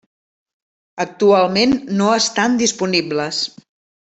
[1.05, 3.45] Actualment no estan disponibles.